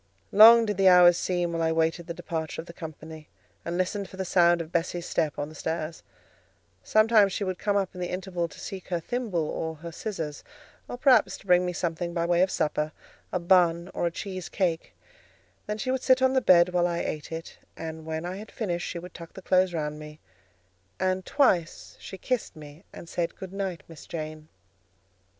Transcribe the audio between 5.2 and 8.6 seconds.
on the stairs: sometimes she would come up in the interval to